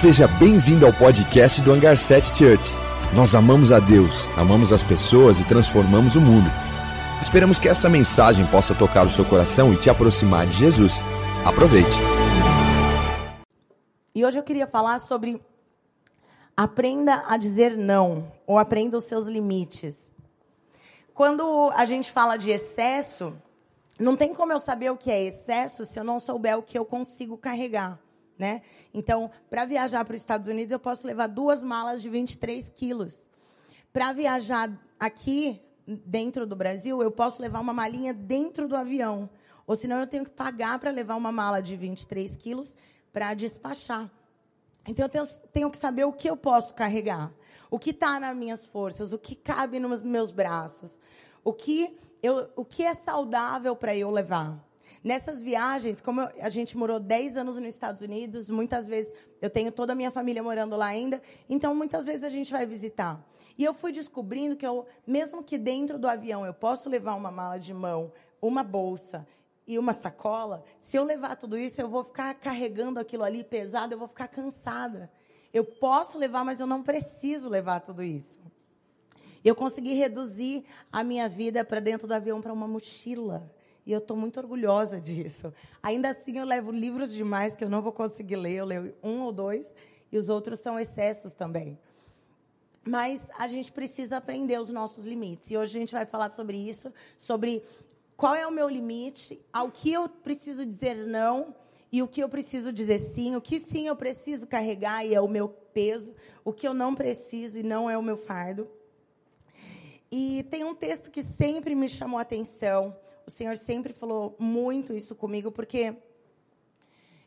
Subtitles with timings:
[0.00, 2.62] Seja bem-vindo ao podcast do Hangar 7 Church.
[3.16, 6.48] Nós amamos a Deus, amamos as pessoas e transformamos o mundo.
[7.20, 10.92] Esperamos que essa mensagem possa tocar o seu coração e te aproximar de Jesus.
[11.44, 11.90] Aproveite.
[14.14, 15.42] E hoje eu queria falar sobre
[16.56, 20.12] aprenda a dizer não ou aprenda os seus limites.
[21.12, 23.34] Quando a gente fala de excesso,
[23.98, 26.78] não tem como eu saber o que é excesso se eu não souber o que
[26.78, 27.98] eu consigo carregar.
[28.38, 28.62] Né?
[28.94, 33.28] Então, para viajar para os Estados Unidos, eu posso levar duas malas de 23 quilos.
[33.92, 39.28] Para viajar aqui, dentro do Brasil, eu posso levar uma malinha dentro do avião.
[39.66, 42.76] Ou senão eu tenho que pagar para levar uma mala de 23 quilos
[43.12, 44.10] para despachar.
[44.86, 47.30] Então eu tenho, tenho, que saber o que eu posso carregar,
[47.70, 50.98] o que está nas minhas forças, o que cabe nos meus braços,
[51.44, 54.58] o que, eu, o que é saudável para eu levar.
[55.02, 59.70] Nessas viagens, como a gente morou 10 anos nos Estados Unidos, muitas vezes eu tenho
[59.70, 63.24] toda a minha família morando lá ainda, então muitas vezes a gente vai visitar.
[63.56, 67.30] E eu fui descobrindo que eu, mesmo que dentro do avião eu posso levar uma
[67.30, 69.26] mala de mão, uma bolsa
[69.66, 73.92] e uma sacola, se eu levar tudo isso, eu vou ficar carregando aquilo ali pesado,
[73.92, 75.10] eu vou ficar cansada.
[75.52, 78.40] Eu posso levar, mas eu não preciso levar tudo isso.
[79.44, 83.50] Eu consegui reduzir a minha vida para dentro do avião para uma mochila.
[83.88, 85.50] E eu estou muito orgulhosa disso.
[85.82, 88.56] Ainda assim, eu levo livros demais que eu não vou conseguir ler.
[88.56, 89.74] Eu leio um ou dois,
[90.12, 91.78] e os outros são excessos também.
[92.84, 95.50] Mas a gente precisa aprender os nossos limites.
[95.50, 97.64] E hoje a gente vai falar sobre isso, sobre
[98.14, 101.54] qual é o meu limite, ao que eu preciso dizer não
[101.90, 105.20] e o que eu preciso dizer sim, o que sim eu preciso carregar e é
[105.20, 108.68] o meu peso, o que eu não preciso e não é o meu fardo.
[110.10, 112.94] E tem um texto que sempre me chamou a atenção,
[113.28, 115.94] o Senhor sempre falou muito isso comigo, porque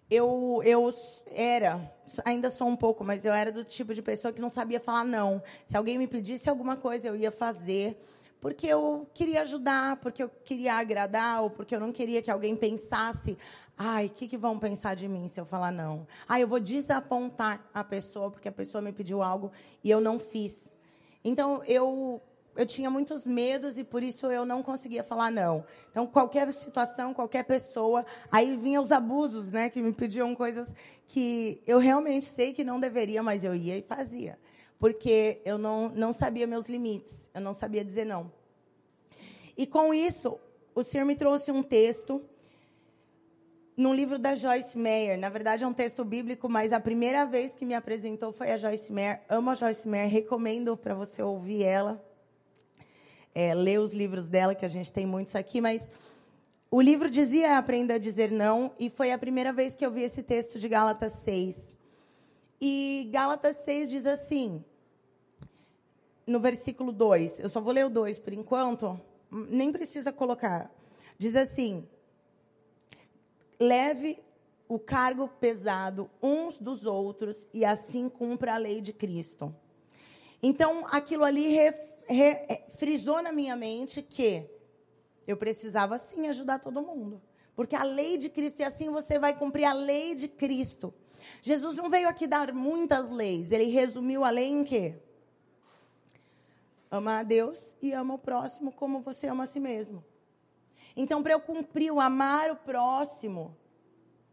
[0.10, 0.90] eu, eu
[1.28, 1.94] era,
[2.26, 5.06] ainda sou um pouco, mas eu era do tipo de pessoa que não sabia falar
[5.06, 5.44] não.
[5.64, 8.02] Se alguém me pedisse alguma coisa, eu ia fazer,
[8.40, 12.56] porque eu queria ajudar, porque eu queria agradar, ou porque eu não queria que alguém
[12.56, 13.38] pensasse,
[13.78, 16.08] ai, o que, que vão pensar de mim se eu falar não?
[16.28, 19.52] Ai, eu vou desapontar a pessoa, porque a pessoa me pediu algo
[19.84, 20.76] e eu não fiz.
[21.24, 22.20] Então, eu
[22.56, 25.64] eu tinha muitos medos e por isso eu não conseguia falar não.
[25.90, 30.74] Então, qualquer situação, qualquer pessoa, aí vinham os abusos, né, que me pediam coisas
[31.08, 34.38] que eu realmente sei que não deveria, mas eu ia e fazia.
[34.78, 38.32] Porque eu não, não sabia meus limites, eu não sabia dizer não.
[39.58, 40.40] E com isso,
[40.76, 42.22] o Senhor me trouxe um texto
[43.78, 45.18] num livro da Joyce Meyer.
[45.18, 48.58] Na verdade, é um texto bíblico, mas a primeira vez que me apresentou foi a
[48.58, 49.22] Joyce Meyer.
[49.30, 52.11] Amo a Joyce Meyer, recomendo para você ouvir ela
[53.34, 55.90] é, ler os livros dela, que a gente tem muitos aqui, mas
[56.70, 60.04] o livro dizia Aprenda a Dizer Não, e foi a primeira vez que eu vi
[60.04, 61.76] esse texto de Gálatas 6.
[62.60, 64.64] E Gálatas 6 diz assim,
[66.26, 69.00] no versículo 2, eu só vou ler o 2 por enquanto,
[69.30, 70.72] nem precisa colocar.
[71.18, 71.88] Diz assim:
[73.60, 74.18] leve
[74.68, 79.54] o cargo pesado uns dos outros e assim cumpra a lei de Cristo.
[80.42, 81.48] Então, aquilo ali
[82.12, 84.50] re, é, frisou na minha mente que
[85.28, 87.22] eu precisava sim ajudar todo mundo.
[87.56, 90.94] Porque a lei de Cristo, e assim você vai cumprir a lei de Cristo.
[91.42, 94.96] Jesus não veio aqui dar muitas leis, ele resumiu a lei em quê?
[96.90, 100.04] Ama a Deus e ama o próximo como você ama a si mesmo.
[100.96, 103.56] Então, para eu cumprir o amar o próximo,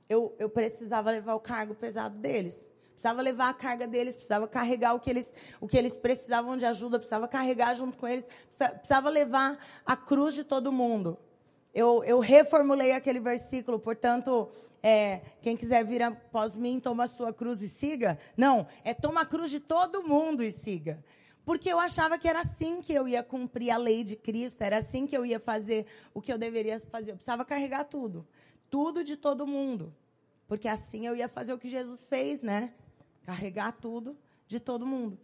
[0.08, 4.92] eu, eu precisava levar o cargo pesado deles precisava levar a carga deles, precisava carregar
[4.92, 8.26] o que eles, o que eles precisavam de ajuda, precisava carregar junto com eles,
[8.56, 11.16] precisava levar a cruz de todo mundo.
[11.72, 14.48] Eu, eu reformulei aquele versículo, portanto,
[14.82, 18.18] é, quem quiser vir após mim, toma a sua cruz e siga.
[18.36, 20.98] Não, é toma a cruz de todo mundo e siga.
[21.44, 24.78] Porque eu achava que era assim que eu ia cumprir a lei de Cristo, era
[24.78, 27.12] assim que eu ia fazer o que eu deveria fazer.
[27.12, 28.26] Eu precisava carregar tudo.
[28.68, 29.94] Tudo de todo mundo.
[30.48, 32.72] Porque assim eu ia fazer o que Jesus fez, né?
[33.28, 34.16] Carregar tudo
[34.46, 35.18] de todo mundo.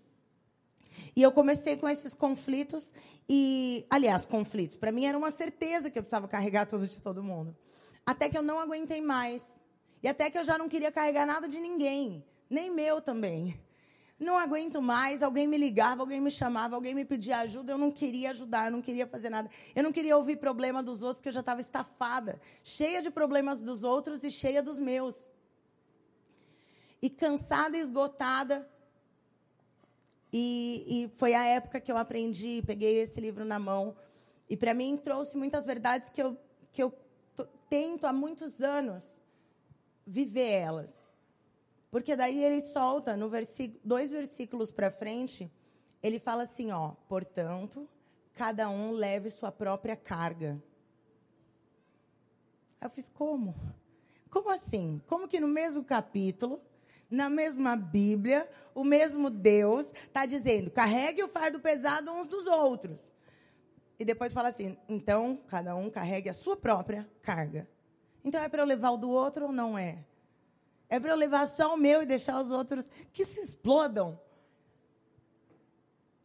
[1.16, 2.92] E eu comecei com esses conflitos
[3.26, 4.76] e, aliás, conflitos.
[4.76, 7.56] Para mim era uma certeza que eu precisava carregar tudo de todo mundo.
[8.04, 9.62] Até que eu não aguentei mais.
[10.02, 13.58] E até que eu já não queria carregar nada de ninguém, nem meu também.
[14.20, 17.90] Não aguento mais, alguém me ligava, alguém me chamava, alguém me pedia ajuda, eu não
[17.90, 19.48] queria ajudar, eu não queria fazer nada.
[19.74, 23.60] Eu não queria ouvir problema dos outros, porque eu já estava estafada, cheia de problemas
[23.60, 25.30] dos outros e cheia dos meus
[27.04, 28.66] e cansada, esgotada.
[30.32, 33.94] E, e foi a época que eu aprendi, peguei esse livro na mão.
[34.48, 36.34] E para mim trouxe muitas verdades que eu,
[36.72, 36.90] que eu
[37.68, 39.04] tento há muitos anos
[40.06, 41.06] viver elas.
[41.90, 45.52] Porque daí ele solta, no versículo, dois versículos para frente,
[46.02, 47.86] ele fala assim, ó, portanto,
[48.32, 50.58] cada um leve sua própria carga.
[52.80, 53.54] Eu fiz como?
[54.30, 55.02] Como assim?
[55.06, 56.62] Como que no mesmo capítulo,
[57.10, 63.12] na mesma Bíblia, o mesmo Deus está dizendo: carregue o fardo pesado uns dos outros.
[63.98, 67.68] E depois fala assim: então, cada um carregue a sua própria carga.
[68.24, 70.04] Então é para eu levar o do outro ou não é?
[70.88, 74.18] É para eu levar só o meu e deixar os outros que se explodam?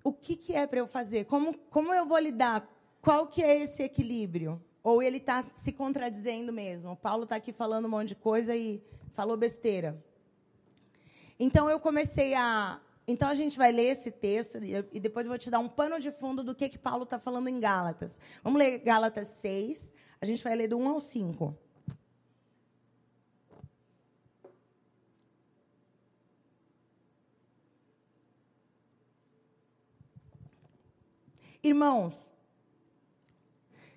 [0.04, 1.26] O que, que é para eu fazer?
[1.26, 2.68] Como, como eu vou lidar?
[3.02, 4.62] Qual que é esse equilíbrio?
[4.82, 6.92] Ou ele está se contradizendo mesmo?
[6.92, 8.82] O Paulo está aqui falando um monte de coisa e
[9.14, 10.02] falou besteira.
[11.40, 12.82] Então eu comecei a.
[13.08, 16.00] Então a gente vai ler esse texto e depois eu vou te dar um pano
[16.00, 18.20] de fundo do que, que Paulo está falando em Gálatas.
[18.44, 19.92] Vamos ler Gálatas 6.
[20.22, 21.58] A gente vai ler do 1 ao 5.
[31.64, 32.32] Irmãos,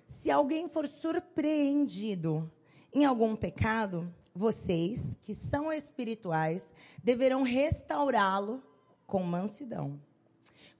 [0.07, 2.51] se alguém for surpreendido
[2.93, 6.71] em algum pecado, vocês, que são espirituais,
[7.03, 8.63] deverão restaurá-lo
[9.05, 9.99] com mansidão.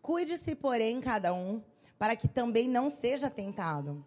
[0.01, 1.61] Cuide-se, porém, cada um,
[1.97, 4.05] para que também não seja tentado.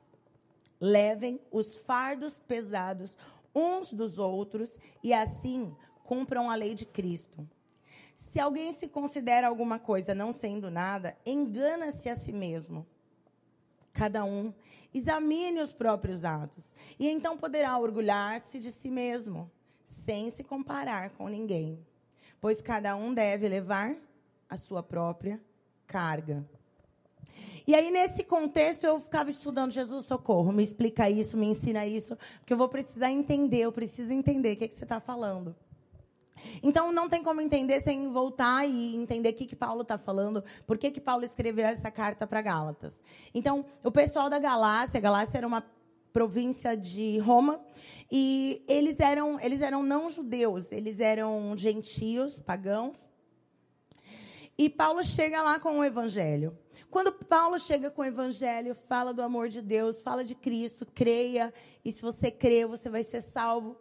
[0.80, 3.16] Levem os fardos pesados
[3.54, 7.48] uns dos outros e assim cumpram a lei de Cristo.
[8.16, 12.86] Se alguém se considera alguma coisa não sendo nada, engana-se a si mesmo.
[13.96, 14.52] Cada um
[14.92, 19.50] examine os próprios atos e então poderá orgulhar-se de si mesmo,
[19.86, 21.78] sem se comparar com ninguém.
[22.38, 23.96] Pois cada um deve levar
[24.50, 25.40] a sua própria
[25.86, 26.46] carga.
[27.66, 32.16] E aí, nesse contexto, eu ficava estudando Jesus, socorro, me explica isso, me ensina isso,
[32.38, 35.56] porque eu vou precisar entender, eu preciso entender o que, é que você está falando.
[36.62, 40.42] Então não tem como entender sem voltar e entender o que, que Paulo está falando,
[40.66, 43.02] por que, que Paulo escreveu essa carta para Gálatas.
[43.34, 45.64] Então, o pessoal da Galácia, Galácia era uma
[46.12, 47.60] província de Roma,
[48.10, 53.12] e eles eram, eles eram não judeus, eles eram gentios, pagãos.
[54.56, 56.56] E Paulo chega lá com o evangelho.
[56.90, 61.52] Quando Paulo chega com o evangelho, fala do amor de Deus, fala de Cristo, creia,
[61.84, 63.76] e se você crer, você vai ser salvo.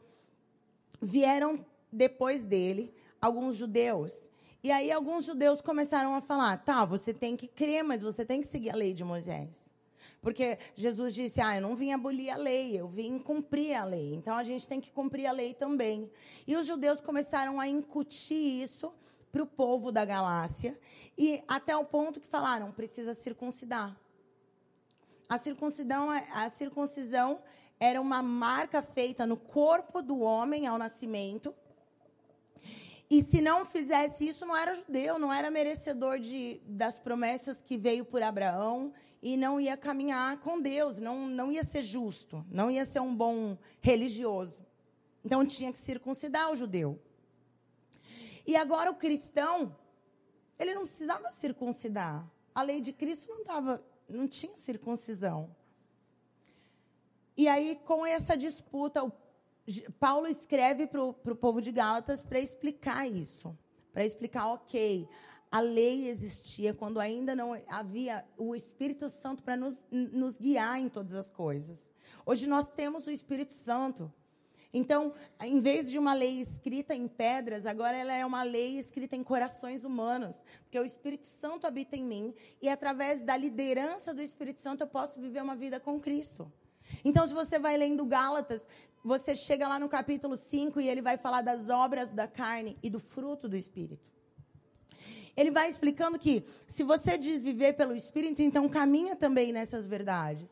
[1.01, 4.30] Vieram depois dele, alguns judeus.
[4.64, 8.42] E aí alguns judeus começaram a falar: tá, você tem que crer, mas você tem
[8.42, 9.70] que seguir a lei de Moisés.
[10.22, 14.16] Porque Jesus disse: ah, eu não vim abolir a lei, eu vim cumprir a lei.
[14.16, 16.10] Então a gente tem que cumprir a lei também.
[16.48, 18.92] E os judeus começaram a incutir isso
[19.32, 20.80] para o povo da Galácia,
[21.18, 23.96] e até o ponto que falaram: precisa circuncidar.
[25.30, 27.40] A circuncisão, a circuncisão
[27.80, 31.54] era uma marca feita no corpo do homem ao nascimento
[33.10, 37.78] e se não fizesse isso, não era judeu, não era merecedor de, das promessas que
[37.78, 42.69] veio por Abraão e não ia caminhar com Deus, não, não ia ser justo, não
[42.69, 44.66] ia ser um bom religioso.
[45.24, 47.00] Então tinha que circuncidar o judeu.
[48.46, 49.75] E agora o cristão,
[50.58, 52.28] ele não precisava circuncidar.
[52.54, 55.56] A lei de Cristo não tava, não tinha circuncisão.
[57.38, 59.12] E aí, com essa disputa, o
[60.00, 63.57] Paulo escreve para o povo de Gálatas para explicar isso.
[63.91, 65.07] Para explicar, ok,
[65.51, 70.89] a lei existia quando ainda não havia o Espírito Santo para nos, nos guiar em
[70.89, 71.89] todas as coisas.
[72.25, 74.12] Hoje nós temos o Espírito Santo.
[74.74, 79.15] Então, em vez de uma lei escrita em pedras, agora ela é uma lei escrita
[79.15, 84.22] em corações humanos, porque o Espírito Santo habita em mim e através da liderança do
[84.22, 86.51] Espírito Santo eu posso viver uma vida com Cristo.
[87.03, 88.67] Então, se você vai lendo Gálatas,
[89.07, 92.89] você chega lá no capítulo 5 e ele vai falar das obras da carne e
[92.89, 94.03] do fruto do Espírito.
[95.38, 100.50] Ele vai explicando que se você diz viver pelo Espírito, então caminha também nessas verdades.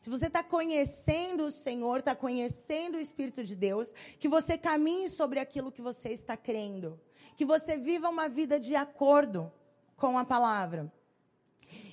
[0.00, 5.08] Se você está conhecendo o Senhor, está conhecendo o Espírito de Deus, que você caminhe
[5.08, 6.98] sobre aquilo que você está crendo.
[7.36, 9.52] Que você viva uma vida de acordo
[9.96, 10.92] com a palavra.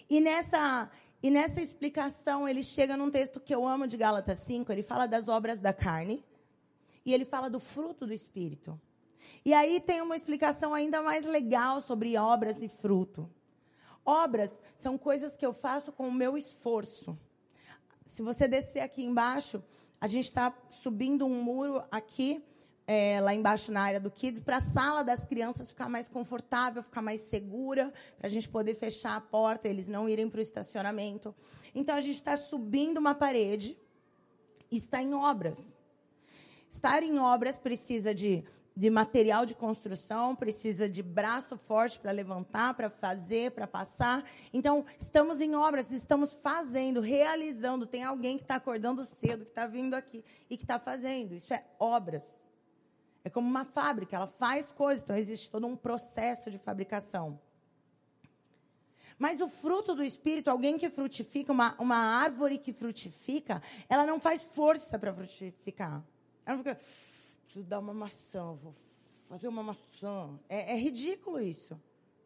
[0.10, 0.90] E nessa,
[1.26, 5.08] e nessa explicação, ele chega num texto que eu amo de Gálatas 5, ele fala
[5.08, 6.24] das obras da carne
[7.04, 8.80] e ele fala do fruto do espírito.
[9.44, 13.28] E aí tem uma explicação ainda mais legal sobre obras e fruto.
[14.06, 17.18] Obras são coisas que eu faço com o meu esforço.
[18.06, 19.64] Se você descer aqui embaixo,
[20.00, 22.46] a gente está subindo um muro aqui
[22.88, 26.84] é, lá embaixo na área do Kids, para a sala das crianças ficar mais confortável,
[26.84, 30.42] ficar mais segura, para a gente poder fechar a porta, eles não irem para o
[30.42, 31.34] estacionamento.
[31.74, 33.78] Então, a gente está subindo uma parede
[34.72, 35.80] e está em obras.
[36.70, 38.44] Estar em obras precisa de
[38.76, 44.26] de material de construção, precisa de braço forte para levantar, para fazer, para passar.
[44.52, 47.86] Então, estamos em obras, estamos fazendo, realizando.
[47.86, 51.34] Tem alguém que está acordando cedo, que está vindo aqui e que está fazendo.
[51.34, 52.45] Isso é obras.
[53.26, 57.40] É como uma fábrica, ela faz coisas, então existe todo um processo de fabricação.
[59.18, 64.20] Mas o fruto do Espírito, alguém que frutifica, uma, uma árvore que frutifica, ela não
[64.20, 66.04] faz força para frutificar.
[66.46, 66.80] Ela não fica
[67.42, 68.76] preciso dar uma maçã, vou
[69.28, 70.40] fazer uma maçã.
[70.48, 71.82] É, é ridículo isso.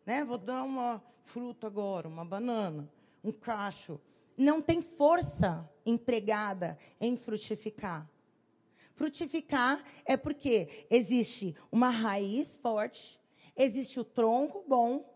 [0.05, 0.25] Né?
[0.25, 2.91] Vou dar uma fruta agora, uma banana,
[3.23, 4.01] um cacho.
[4.35, 8.05] Não tem força empregada em frutificar.
[8.99, 13.17] Frutificar é porque existe uma raiz forte,
[13.55, 15.09] existe o tronco bom,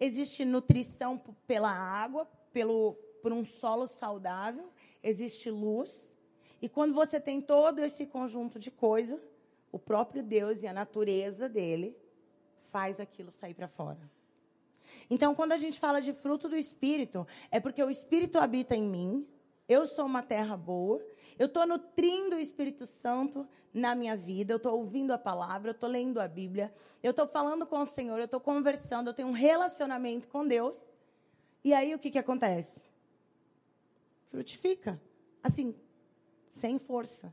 [0.00, 4.70] existe nutrição pela água, pelo, por um solo saudável,
[5.02, 6.16] existe luz.
[6.62, 9.20] E quando você tem todo esse conjunto de coisas,
[9.70, 11.94] o próprio Deus e a natureza dele
[12.72, 14.00] faz aquilo sair para fora.
[15.10, 18.88] Então, quando a gente fala de fruto do Espírito, é porque o Espírito habita em
[18.88, 19.28] mim,
[19.68, 21.04] eu sou uma terra boa,
[21.40, 25.72] eu estou nutrindo o Espírito Santo na minha vida, eu estou ouvindo a palavra, eu
[25.72, 26.70] estou lendo a Bíblia,
[27.02, 30.86] eu estou falando com o Senhor, eu estou conversando, eu tenho um relacionamento com Deus.
[31.64, 32.82] E aí o que, que acontece?
[34.28, 35.00] Frutifica.
[35.42, 35.74] Assim,
[36.50, 37.32] sem força.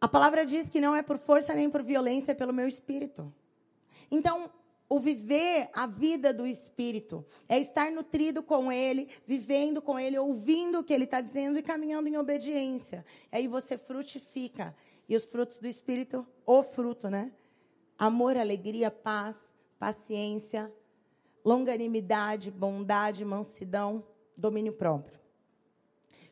[0.00, 3.32] A palavra diz que não é por força nem por violência, é pelo meu espírito.
[4.10, 4.50] Então,
[4.88, 10.78] o viver a vida do espírito é estar nutrido com ele, vivendo com ele, ouvindo
[10.78, 13.04] o que ele está dizendo e caminhando em obediência.
[13.30, 14.74] Aí você frutifica.
[15.06, 17.32] E os frutos do espírito, o fruto, né?
[17.98, 19.36] Amor, alegria, paz,
[19.78, 20.72] paciência,
[21.44, 24.04] longanimidade, bondade, mansidão,
[24.36, 25.18] domínio próprio.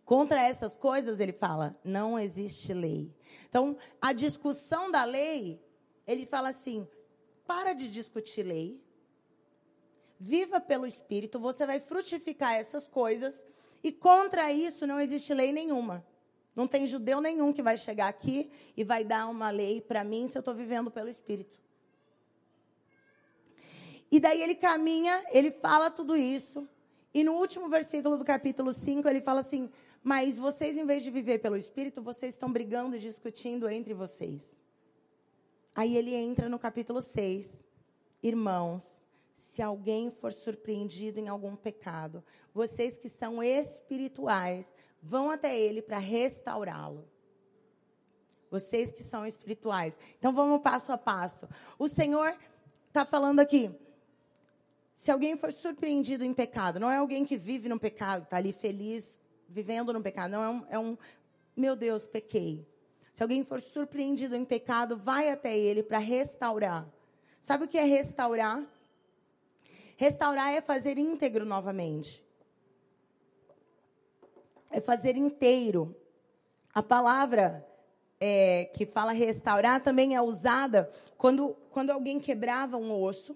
[0.05, 3.13] Contra essas coisas, ele fala, não existe lei.
[3.49, 5.61] Então, a discussão da lei,
[6.07, 6.87] ele fala assim:
[7.47, 8.81] para de discutir lei,
[10.19, 13.45] viva pelo Espírito, você vai frutificar essas coisas,
[13.83, 16.05] e contra isso não existe lei nenhuma.
[16.55, 20.27] Não tem judeu nenhum que vai chegar aqui e vai dar uma lei para mim
[20.27, 21.61] se eu estou vivendo pelo Espírito.
[24.11, 26.67] E daí ele caminha, ele fala tudo isso.
[27.13, 29.71] E no último versículo do capítulo 5, ele fala assim:
[30.03, 34.57] mas vocês, em vez de viver pelo Espírito, vocês estão brigando e discutindo entre vocês.
[35.77, 37.63] Aí ele entra no capítulo 6.
[38.23, 39.05] Irmãos,
[39.35, 45.99] se alguém for surpreendido em algum pecado, vocês que são espirituais, vão até ele para
[45.99, 47.07] restaurá-lo.
[48.51, 49.99] Vocês que são espirituais.
[50.19, 51.47] Então vamos passo a passo.
[51.79, 52.35] O Senhor
[52.89, 53.71] está falando aqui.
[54.95, 58.55] Se alguém for surpreendido em pecado, não é alguém que vive no pecado, está ali
[58.55, 60.31] feliz, vivendo no pecado.
[60.31, 60.99] Não, é um, é um
[61.55, 62.67] meu Deus, pequei.
[63.17, 66.87] Se alguém for surpreendido em pecado, vai até ele para restaurar.
[67.41, 68.63] Sabe o que é restaurar?
[69.97, 72.23] Restaurar é fazer íntegro novamente.
[74.71, 75.97] É fazer inteiro.
[76.75, 77.67] A palavra
[78.21, 83.35] é, que fala restaurar também é usada quando, quando alguém quebrava um osso.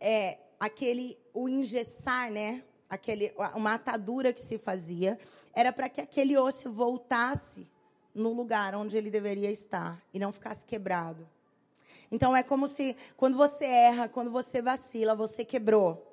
[0.00, 2.62] É, aquele, o engessar, né?
[2.88, 5.18] aquele, uma atadura que se fazia,
[5.52, 7.68] era para que aquele osso voltasse
[8.14, 11.26] no lugar onde ele deveria estar e não ficasse quebrado.
[12.10, 16.06] Então é como se quando você erra, quando você vacila, você quebrou.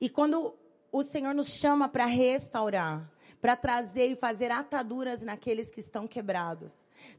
[0.00, 0.54] E quando
[0.90, 3.08] o Senhor nos chama para restaurar,
[3.40, 6.72] para trazer e fazer ataduras naqueles que estão quebrados,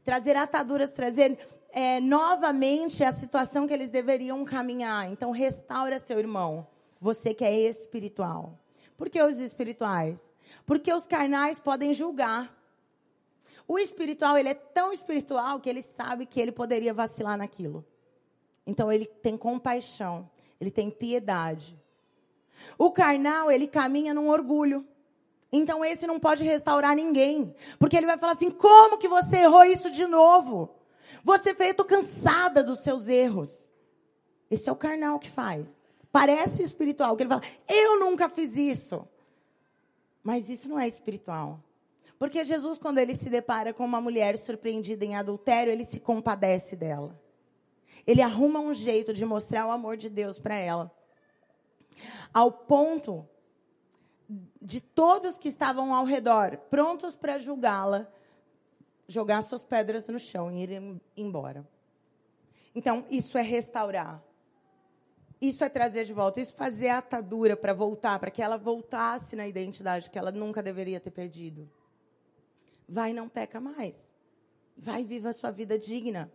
[0.04, 1.38] trazer ataduras, trazer
[1.70, 5.10] é, novamente a situação que eles deveriam caminhar.
[5.10, 6.66] Então restaura seu irmão
[7.00, 8.58] você que é espiritual.
[8.96, 10.32] Por que os espirituais?
[10.64, 12.50] Porque os carnais podem julgar.
[13.66, 17.84] O espiritual, ele é tão espiritual que ele sabe que ele poderia vacilar naquilo.
[18.66, 20.28] Então ele tem compaixão,
[20.60, 21.78] ele tem piedade.
[22.78, 24.86] O carnal, ele caminha num orgulho.
[25.52, 29.64] Então esse não pode restaurar ninguém, porque ele vai falar assim: "Como que você errou
[29.64, 30.74] isso de novo?
[31.22, 33.70] Você fez, eu tô cansada dos seus erros."
[34.50, 35.84] Esse é o carnal que faz.
[36.12, 39.04] Parece espiritual, que ele fala, eu nunca fiz isso.
[40.22, 41.60] Mas isso não é espiritual.
[42.24, 46.74] Porque Jesus, quando ele se depara com uma mulher surpreendida em adultério, ele se compadece
[46.74, 47.20] dela.
[48.06, 50.90] Ele arruma um jeito de mostrar o amor de Deus para ela.
[52.32, 53.28] Ao ponto
[54.58, 58.08] de todos que estavam ao redor, prontos para julgá-la,
[59.06, 61.68] jogar suas pedras no chão e ir embora.
[62.74, 64.24] Então, isso é restaurar.
[65.42, 69.36] Isso é trazer de volta, isso fazer a atadura para voltar, para que ela voltasse
[69.36, 71.70] na identidade que ela nunca deveria ter perdido.
[72.88, 74.14] Vai e não peca mais.
[74.76, 76.30] Vai viva a sua vida digna.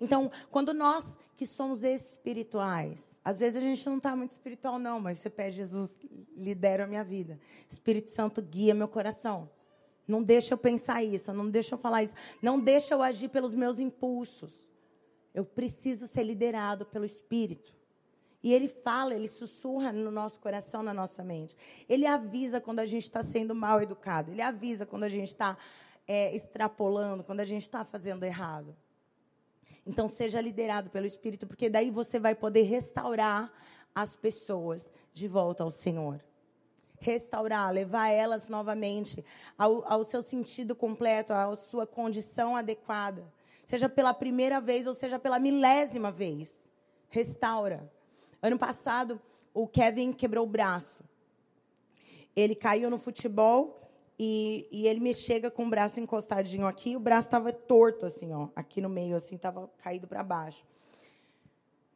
[0.00, 5.00] Então, quando nós que somos espirituais, às vezes a gente não está muito espiritual, não,
[5.00, 5.98] mas você pede, Jesus,
[6.36, 7.38] lidera a minha vida.
[7.68, 9.50] Espírito Santo guia meu coração.
[10.06, 13.54] Não deixa eu pensar isso, não deixa eu falar isso, não deixa eu agir pelos
[13.54, 14.68] meus impulsos.
[15.34, 17.74] Eu preciso ser liderado pelo Espírito.
[18.42, 21.56] E ele fala, ele sussurra no nosso coração, na nossa mente.
[21.88, 24.32] Ele avisa quando a gente está sendo mal educado.
[24.32, 25.56] Ele avisa quando a gente está
[26.08, 28.74] é, extrapolando, quando a gente está fazendo errado.
[29.86, 33.52] Então, seja liderado pelo Espírito, porque daí você vai poder restaurar
[33.94, 36.20] as pessoas de volta ao Senhor.
[36.98, 39.24] Restaurar, levar elas novamente
[39.58, 43.24] ao, ao seu sentido completo, à sua condição adequada.
[43.64, 46.68] Seja pela primeira vez ou seja pela milésima vez.
[47.08, 47.90] Restaura.
[48.42, 49.20] Ano passado,
[49.54, 51.00] o Kevin quebrou o braço.
[52.34, 53.80] Ele caiu no futebol
[54.18, 58.32] e, e, ele me chega com o braço encostadinho aqui, o braço estava torto, assim,
[58.32, 60.64] ó, aqui no meio, assim, estava caído para baixo.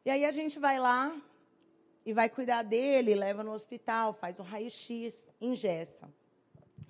[0.05, 1.15] E aí a gente vai lá
[2.05, 6.09] e vai cuidar dele, leva no hospital, faz o raio-x, ingessa.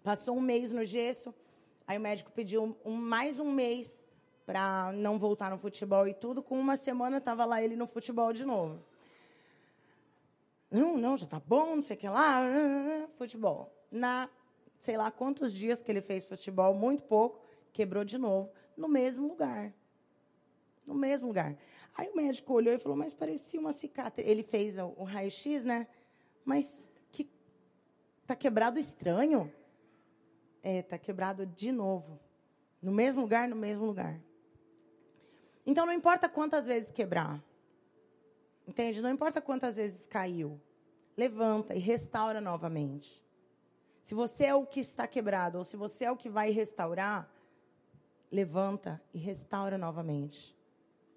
[0.03, 1.33] Passou um mês no gesso,
[1.87, 4.05] aí o médico pediu um, mais um mês
[4.45, 6.43] para não voltar no futebol e tudo.
[6.43, 8.79] Com uma semana estava lá ele no futebol de novo.
[10.69, 12.41] Não, não, já tá bom, não sei o que lá,
[13.17, 13.73] futebol.
[13.89, 14.29] Na
[14.79, 17.43] sei lá quantos dias que ele fez futebol, muito pouco,
[17.73, 19.73] quebrou de novo, no mesmo lugar.
[20.85, 21.57] No mesmo lugar.
[21.95, 24.27] Aí o médico olhou e falou, mas parecia uma cicatriz.
[24.27, 25.87] Ele fez o, raio-x, né?
[26.45, 26.79] Mas
[27.11, 27.29] que
[28.25, 29.51] tá quebrado estranho.
[30.63, 32.19] É, tá quebrado de novo.
[32.81, 34.21] No mesmo lugar, no mesmo lugar.
[35.65, 37.43] Então não importa quantas vezes quebrar.
[38.67, 39.01] Entende?
[39.01, 40.59] Não importa quantas vezes caiu.
[41.15, 43.25] Levanta e restaura novamente.
[44.03, 47.29] Se você é o que está quebrado, ou se você é o que vai restaurar,
[48.31, 50.55] levanta e restaura novamente.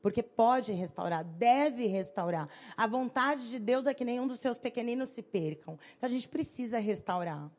[0.01, 2.48] Porque pode restaurar, deve restaurar.
[2.77, 5.79] A vontade de Deus é que nenhum dos seus pequeninos se percam.
[5.96, 7.51] Então a gente precisa restaurar.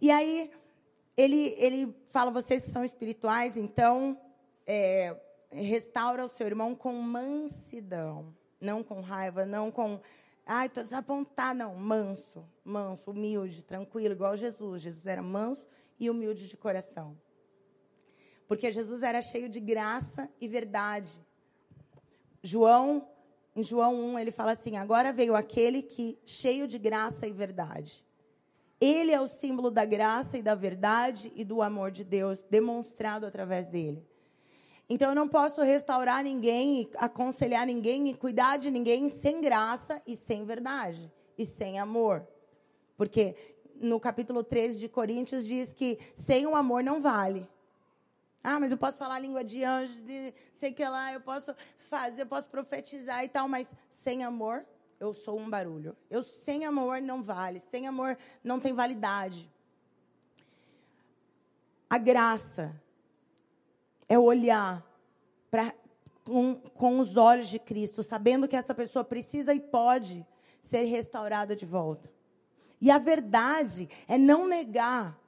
[0.00, 0.50] E aí,
[1.16, 4.20] ele, ele fala: vocês são espirituais, então
[4.66, 5.16] é,
[5.50, 8.34] restaura o seu irmão com mansidão.
[8.66, 10.00] Não com raiva, não com
[10.48, 11.58] Ai, estou desapontado.
[11.58, 14.80] Não, manso, manso, humilde, tranquilo, igual Jesus.
[14.80, 15.66] Jesus era manso
[15.98, 17.18] e humilde de coração.
[18.46, 21.20] Porque Jesus era cheio de graça e verdade.
[22.40, 23.08] João,
[23.56, 28.04] em João 1, ele fala assim: agora veio aquele que cheio de graça e verdade.
[28.80, 33.26] Ele é o símbolo da graça e da verdade e do amor de Deus demonstrado
[33.26, 34.06] através dele.
[34.88, 40.16] Então eu não posso restaurar ninguém, aconselhar ninguém e cuidar de ninguém sem graça e
[40.16, 42.26] sem verdade e sem amor.
[42.96, 43.34] Porque
[43.80, 47.48] no capítulo 13 de Coríntios diz que sem o amor não vale.
[48.44, 52.22] Ah, mas eu posso falar língua de anjo, de sei que lá, eu posso fazer,
[52.22, 54.64] eu posso profetizar e tal, mas sem amor
[55.00, 55.96] eu sou um barulho.
[56.08, 59.50] Eu sem amor não vale, sem amor não tem validade.
[61.90, 62.80] A graça
[64.08, 64.84] é olhar
[65.50, 65.74] pra,
[66.24, 70.26] com, com os olhos de Cristo, sabendo que essa pessoa precisa e pode
[70.60, 72.10] ser restaurada de volta.
[72.80, 75.18] E a verdade é não negar.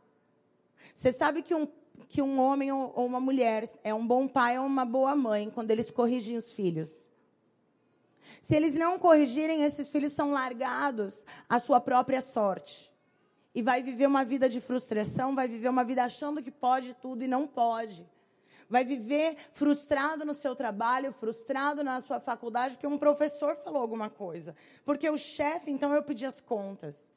[0.95, 1.69] Você sabe que um,
[2.09, 5.71] que um homem ou uma mulher é um bom pai ou uma boa mãe quando
[5.71, 7.09] eles corrigem os filhos.
[8.43, 12.93] Se eles não corrigirem, esses filhos são largados à sua própria sorte.
[13.55, 17.25] E vai viver uma vida de frustração, vai viver uma vida achando que pode tudo
[17.25, 18.07] e não pode
[18.69, 24.11] vai viver frustrado no seu trabalho, frustrado na sua faculdade, porque um professor falou alguma
[24.11, 24.55] coisa.
[24.85, 27.09] Porque o chefe, então, eu pedi as contas.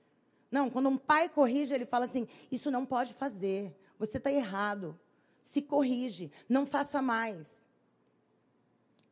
[0.50, 5.00] Não, quando um pai corrige, ele fala assim: Isso não pode fazer, você está errado.
[5.42, 7.62] Se corrige, não faça mais.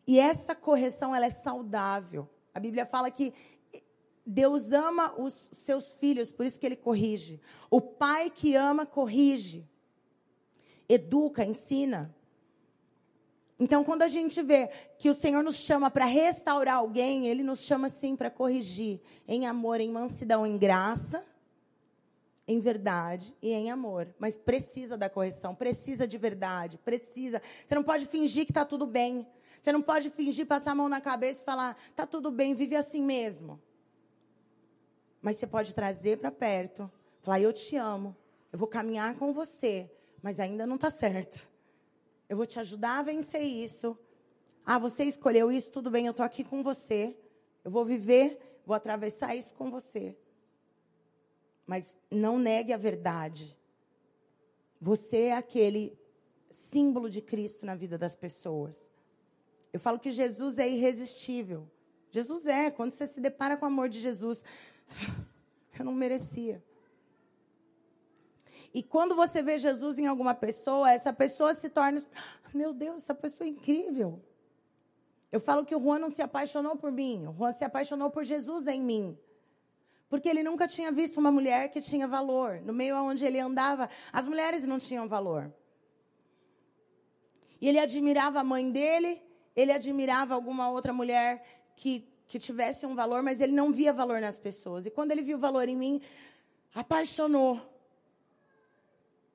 [0.06, 2.28] E essa correção ela é saudável.
[2.54, 3.34] A Bíblia fala que
[4.26, 7.42] Deus ama os seus filhos, por isso que ele corrige.
[7.70, 9.68] O pai que ama, corrige.
[10.88, 12.16] Educa, ensina.
[13.60, 17.62] Então, quando a gente vê que o Senhor nos chama para restaurar alguém, Ele nos
[17.62, 21.26] chama sim para corrigir em amor, em mansidão, em graça,
[22.48, 24.08] em verdade e em amor.
[24.18, 27.42] Mas precisa da correção, precisa de verdade, precisa.
[27.66, 29.28] Você não pode fingir que está tudo bem.
[29.62, 32.78] Você não pode fingir, passar a mão na cabeça e falar, está tudo bem, vive
[32.78, 33.62] assim mesmo.
[35.22, 36.90] Mas você pode trazer para perto,
[37.22, 38.16] falar, eu te amo,
[38.54, 39.92] eu vou caminhar com você,
[40.24, 41.46] mas ainda não está certo.
[42.30, 43.98] Eu vou te ajudar a vencer isso.
[44.64, 47.18] Ah, você escolheu isso, tudo bem, eu estou aqui com você.
[47.66, 50.16] Eu vou viver, vou atravessar isso com você.
[51.66, 53.58] Mas não negue a verdade.
[54.80, 55.98] Você é aquele
[56.52, 58.90] símbolo de Cristo na vida das pessoas.
[59.74, 61.68] Eu falo que Jesus é irresistível.
[62.12, 62.72] Jesus é.
[62.72, 64.44] Quando você se depara com o amor de Jesus,
[65.78, 66.64] eu não merecia.
[68.74, 72.04] E quando você vê Jesus em alguma pessoa, essa pessoa se torna,
[72.54, 74.22] meu Deus, essa pessoa é incrível.
[75.32, 78.24] Eu falo que o Juan não se apaixonou por mim, o Juan se apaixonou por
[78.24, 79.18] Jesus em mim.
[80.10, 82.62] Porque ele nunca tinha visto uma mulher que tinha valor.
[82.62, 85.54] No meio onde ele andava, as mulheres não tinham valor.
[87.62, 89.22] E ele admirava a mãe dele,
[89.56, 91.44] ele admirava alguma outra mulher
[91.76, 94.86] que, que tivesse um valor, mas ele não via valor nas pessoas.
[94.88, 96.02] E quando ele viu valor em mim,
[96.74, 97.62] apaixonou.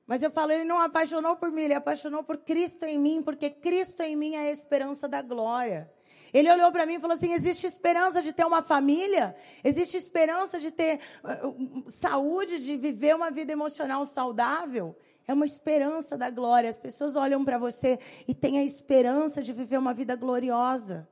[0.07, 3.49] Mas eu falo, ele não apaixonou por mim, ele apaixonou por Cristo em mim, porque
[3.49, 5.91] Cristo em mim é a esperança da glória.
[6.31, 9.35] Ele olhou para mim e falou assim: existe esperança de ter uma família?
[9.63, 14.95] Existe esperança de ter uh, saúde, de viver uma vida emocional saudável?
[15.27, 16.69] É uma esperança da glória.
[16.69, 21.07] As pessoas olham para você e têm a esperança de viver uma vida gloriosa.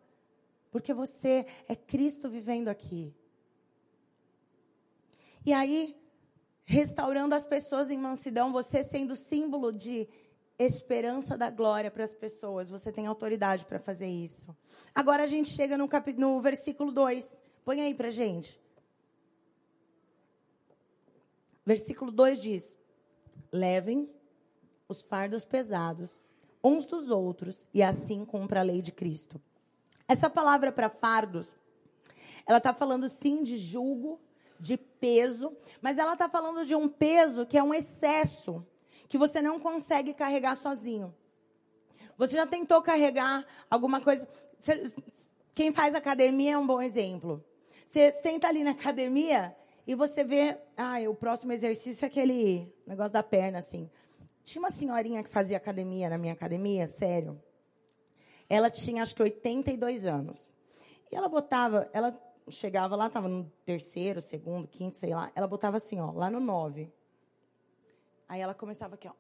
[0.70, 3.14] Porque você é Cristo vivendo aqui.
[5.46, 5.96] E aí,
[6.66, 10.08] restaurando as pessoas em mansidão, você sendo símbolo de
[10.58, 12.70] esperança da glória para as pessoas.
[12.70, 14.56] Você tem autoridade para fazer isso.
[14.94, 16.14] Agora a gente chega no, cap...
[16.14, 17.42] no versículo 2.
[17.66, 18.62] Põe aí para gente.
[21.66, 22.76] Versículo 2 diz:
[23.52, 24.10] Levem
[24.88, 26.22] os fardos pesados
[26.64, 29.42] uns dos outros e assim cumpra a lei de Cristo.
[30.08, 31.56] Essa palavra para fardos,
[32.46, 34.20] ela está falando sim de julgo,
[34.64, 38.66] de peso, mas ela está falando de um peso que é um excesso,
[39.10, 41.14] que você não consegue carregar sozinho.
[42.18, 44.26] Você já tentou carregar alguma coisa?
[45.54, 47.44] Quem faz academia é um bom exemplo.
[47.86, 49.54] Você senta ali na academia
[49.86, 53.90] e você vê, ah, o próximo exercício é aquele negócio da perna, assim.
[54.46, 57.38] Tinha uma senhorinha que fazia academia na minha academia, sério.
[58.50, 60.50] Ela tinha, acho que, 82 anos.
[61.12, 62.18] E ela botava, ela
[62.50, 65.32] chegava lá, estava no terceiro, segundo, quinto, sei lá.
[65.36, 66.92] Ela botava assim, ó, lá no nove.
[68.28, 69.14] Aí ela começava aqui, ó.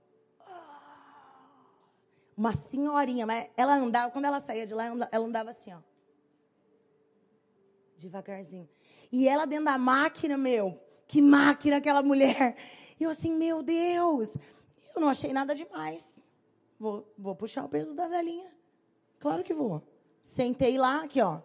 [2.35, 5.79] Uma senhorinha, mas ela andava, quando ela saía de lá, ela andava assim, ó.
[7.97, 8.67] Devagarzinho.
[9.11, 12.57] E ela dentro da máquina, meu, que máquina aquela mulher.
[12.99, 14.35] E eu assim, meu Deus,
[14.95, 16.27] eu não achei nada demais.
[16.79, 18.51] Vou, vou puxar o peso da velhinha.
[19.19, 19.81] Claro que vou.
[20.23, 21.41] Sentei lá, aqui, ó.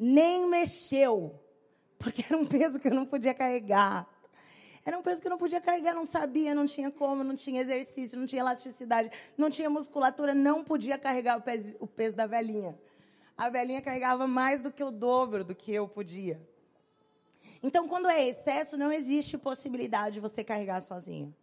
[0.00, 1.38] Nem mexeu.
[1.98, 4.08] Porque era um peso que eu não podia carregar.
[4.84, 7.60] Era um peso que eu não podia carregar, não sabia, não tinha como, não tinha
[7.60, 12.26] exercício, não tinha elasticidade, não tinha musculatura, não podia carregar o peso, o peso da
[12.26, 12.78] velhinha
[13.40, 16.46] a velhinha carregava mais do que o dobro do que eu podia.
[17.62, 21.34] Então, quando é excesso, não existe possibilidade de você carregar sozinho.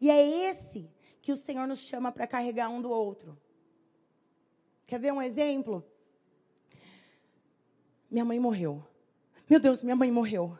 [0.00, 0.88] E é esse
[1.20, 3.38] que o Senhor nos chama para carregar um do outro.
[4.86, 5.86] Quer ver um exemplo?
[8.12, 8.84] Minha mãe morreu.
[9.48, 10.58] Meu Deus, minha mãe morreu.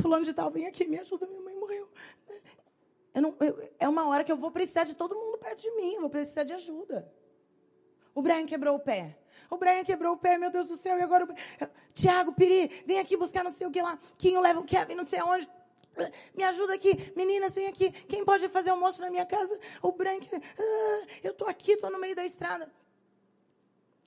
[0.00, 1.88] Fulano de tal, vem aqui, me ajuda, minha mãe morreu.
[3.12, 5.70] Eu não, eu, é uma hora que eu vou precisar de todo mundo perto de
[5.72, 7.12] mim, vou precisar de ajuda.
[8.14, 9.18] O Brian quebrou o pé.
[9.50, 10.96] O Brian quebrou o pé, meu Deus do céu.
[10.96, 11.26] E agora,
[11.92, 13.98] Tiago, Piri, vem aqui buscar não sei o que lá.
[14.16, 15.50] Quem leva o Kevin, não sei aonde.
[16.32, 17.90] Me ajuda aqui, meninas, vem aqui.
[17.90, 19.58] Quem pode fazer almoço na minha casa?
[19.82, 22.72] O Brian, ah, eu tô aqui, tô no meio da estrada.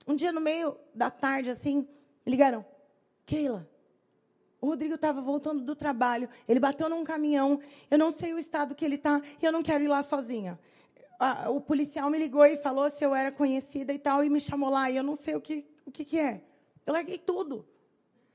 [0.06, 1.86] Um dia no meio da tarde, assim,
[2.30, 2.64] ligaram.
[3.26, 3.68] Keila,
[4.60, 6.28] o Rodrigo estava voltando do trabalho.
[6.48, 7.60] Ele bateu num caminhão.
[7.90, 10.58] Eu não sei o estado que ele está e eu não quero ir lá sozinha
[11.18, 14.40] a, o policial me ligou e falou se eu era conhecida e tal, e me
[14.40, 16.42] chamou lá, e eu não sei o que, o que, que é.
[16.86, 17.66] Eu larguei tudo.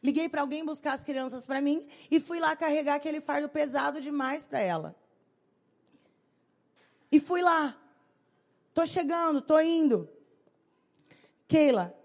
[0.01, 4.01] Liguei para alguém buscar as crianças para mim e fui lá carregar aquele fardo pesado
[4.01, 4.95] demais para ela.
[7.09, 7.77] E fui lá.
[8.73, 10.09] Tô chegando, tô indo.
[11.47, 11.95] Keila,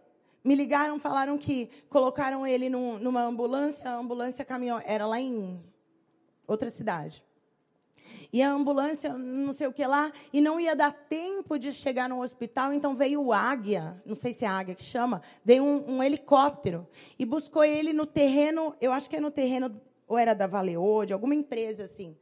[0.48, 5.62] me ligaram, falaram que colocaram ele num, numa ambulância, a ambulância caminhão, era lá em
[6.46, 7.22] outra cidade.
[8.32, 12.08] E a ambulância, não sei o que lá, e não ia dar tempo de chegar
[12.08, 15.96] no hospital, então veio o Águia, não sei se é Águia que chama, veio um,
[15.96, 20.34] um helicóptero e buscou ele no terreno, eu acho que é no terreno, ou era
[20.34, 22.16] da Valeô, de alguma empresa assim.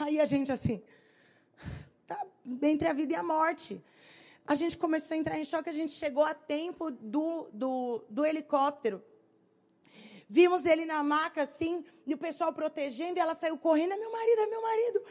[0.00, 0.80] Aí a gente assim,
[2.06, 2.18] tá
[2.62, 3.78] entre a vida e a morte.
[4.46, 8.24] A gente começou a entrar em choque, a gente chegou a tempo do, do, do
[8.24, 9.02] helicóptero.
[10.28, 13.92] Vimos ele na maca assim, e o pessoal protegendo, e ela saiu correndo.
[13.92, 15.02] É meu marido, é meu marido.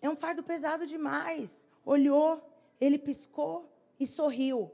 [0.00, 1.64] É um fardo pesado demais.
[1.84, 2.40] Olhou,
[2.80, 3.68] ele piscou
[3.98, 4.70] e sorriu.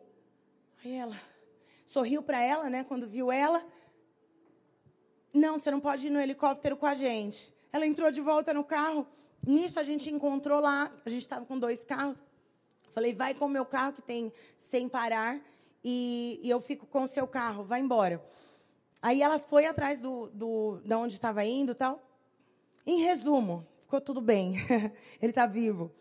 [0.85, 1.17] Aí ela
[1.87, 3.65] sorriu para ela, né, quando viu ela.
[5.33, 7.55] Não, você não pode ir no helicóptero com a gente.
[7.73, 9.07] Ela entrou de volta no carro.
[9.47, 12.23] nisso a gente encontrou lá, a gente estava com dois carros.
[12.99, 15.41] Falei, vai com o meu carro que tem sem parar
[15.85, 18.21] e, e eu fico com o seu carro, vai embora.
[19.01, 22.03] Aí ela foi atrás do, do da onde estava indo, tal.
[22.85, 24.57] Em resumo, ficou tudo bem.
[25.23, 25.93] Ele está vivo.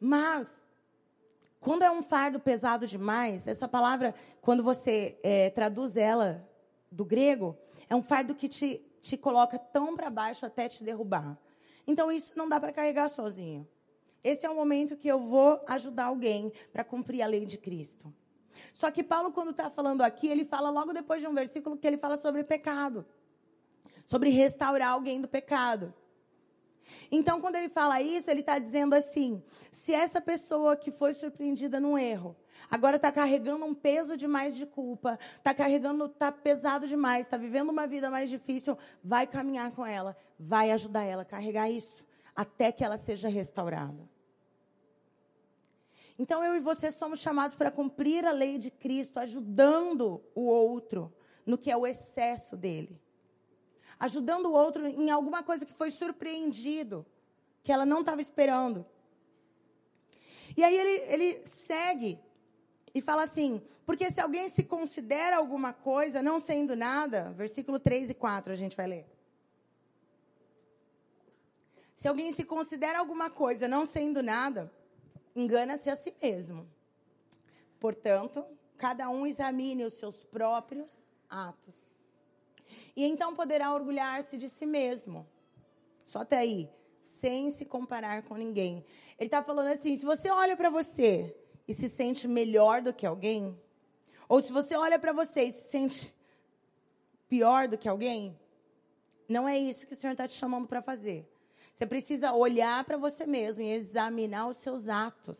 [0.00, 0.66] Mas
[1.60, 6.48] quando é um fardo pesado demais, essa palavra, quando você é, traduz ela
[6.90, 7.58] do grego,
[7.90, 11.38] é um fardo que te, te coloca tão para baixo até te derrubar.
[11.86, 13.68] Então, isso não dá para carregar sozinho.
[14.22, 18.12] Esse é o momento que eu vou ajudar alguém para cumprir a lei de Cristo.
[18.72, 21.86] Só que Paulo, quando está falando aqui, ele fala logo depois de um versículo que
[21.86, 23.06] ele fala sobre pecado,
[24.06, 25.94] sobre restaurar alguém do pecado.
[27.10, 31.78] Então, quando ele fala isso, ele está dizendo assim: se essa pessoa que foi surpreendida
[31.78, 32.36] num erro,
[32.70, 37.70] agora está carregando um peso demais de culpa, está carregando, está pesado demais, está vivendo
[37.70, 42.04] uma vida mais difícil, vai caminhar com ela, vai ajudar ela a carregar isso,
[42.38, 44.08] até que ela seja restaurada.
[46.16, 51.12] Então, eu e você somos chamados para cumprir a lei de Cristo, ajudando o outro
[51.44, 52.96] no que é o excesso dele.
[53.98, 57.04] Ajudando o outro em alguma coisa que foi surpreendido,
[57.64, 58.86] que ela não estava esperando.
[60.56, 62.20] E aí ele, ele segue
[62.94, 68.10] e fala assim: porque se alguém se considera alguma coisa, não sendo nada, versículo 3
[68.10, 69.17] e 4 a gente vai ler.
[71.98, 74.72] Se alguém se considera alguma coisa, não sendo nada,
[75.34, 76.64] engana-se a si mesmo.
[77.80, 78.44] Portanto,
[78.76, 80.92] cada um examine os seus próprios
[81.28, 81.92] atos.
[82.94, 85.26] E então poderá orgulhar-se de si mesmo.
[86.04, 86.70] Só até aí,
[87.02, 88.84] sem se comparar com ninguém.
[89.18, 93.04] Ele está falando assim: se você olha para você e se sente melhor do que
[93.04, 93.60] alguém,
[94.28, 96.14] ou se você olha para você e se sente
[97.28, 98.38] pior do que alguém,
[99.28, 101.28] não é isso que o Senhor está te chamando para fazer.
[101.78, 105.38] Você precisa olhar para você mesmo e examinar os seus atos,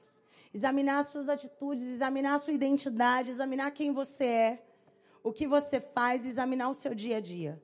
[0.54, 4.62] examinar as suas atitudes, examinar a sua identidade, examinar quem você é,
[5.20, 7.60] o que você faz, examinar o seu dia a dia.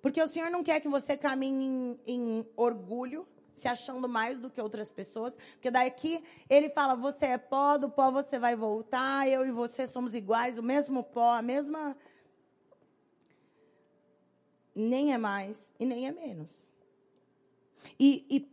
[0.00, 4.48] Porque o Senhor não quer que você caminhe em, em orgulho, se achando mais do
[4.48, 5.36] que outras pessoas.
[5.52, 9.86] Porque daqui ele fala: você é pó, do pó você vai voltar, eu e você
[9.86, 11.94] somos iguais, o mesmo pó, a mesma.
[14.74, 16.69] Nem é mais e nem é menos.
[17.98, 18.48] E, e,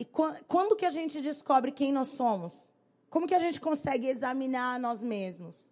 [0.00, 2.68] e quando que a gente descobre quem nós somos?
[3.08, 5.68] Como que a gente consegue examinar nós mesmos?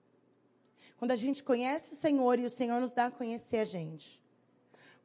[0.99, 4.21] Quando a gente conhece o Senhor e o Senhor nos dá a conhecer a gente.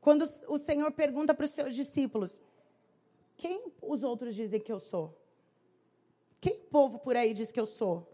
[0.02, 2.40] Quando o Senhor pergunta para os seus discípulos:
[3.38, 5.16] Quem os outros dizem que eu sou?
[6.42, 8.12] Quem o povo por aí diz que eu sou?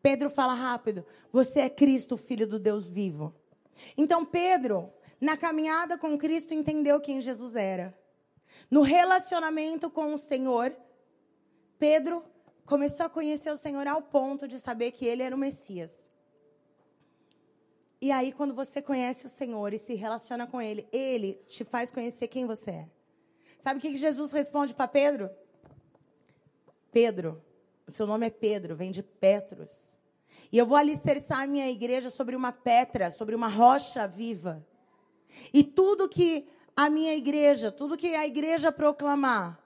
[0.00, 3.34] Pedro fala rápido: Você é Cristo, filho do Deus vivo.
[3.96, 7.96] Então, Pedro, na caminhada com Cristo, entendeu quem Jesus era.
[8.70, 10.74] No relacionamento com o Senhor,
[11.78, 12.24] Pedro
[12.66, 16.06] começou a conhecer o Senhor ao ponto de saber que ele era o Messias.
[18.00, 21.90] E aí, quando você conhece o Senhor e se relaciona com Ele, Ele te faz
[21.90, 22.88] conhecer quem você é.
[23.58, 25.28] Sabe o que Jesus responde para Pedro?
[26.92, 27.42] Pedro,
[27.86, 29.70] o seu nome é Pedro, vem de Petros.
[30.52, 34.64] E eu vou alicerçar a minha igreja sobre uma pedra, sobre uma rocha viva.
[35.52, 39.58] E tudo que a minha igreja, tudo que a igreja proclamar,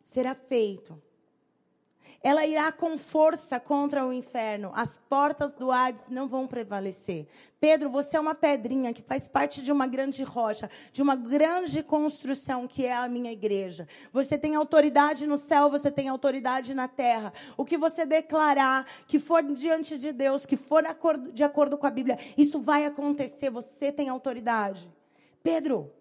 [0.00, 0.96] será feito.
[2.22, 4.70] Ela irá com força contra o inferno.
[4.76, 7.26] As portas do Hades não vão prevalecer.
[7.58, 11.82] Pedro, você é uma pedrinha que faz parte de uma grande rocha, de uma grande
[11.82, 13.88] construção que é a minha igreja.
[14.12, 17.32] Você tem autoridade no céu, você tem autoridade na terra.
[17.56, 20.84] O que você declarar, que for diante de Deus, que for
[21.32, 23.50] de acordo com a Bíblia, isso vai acontecer.
[23.50, 24.88] Você tem autoridade.
[25.42, 25.92] Pedro,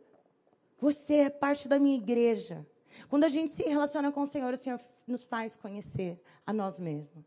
[0.84, 2.68] você é parte da minha igreja.
[3.08, 6.78] Quando a gente se relaciona com o Senhor, o Senhor nos faz conhecer a nós
[6.78, 7.24] mesmos.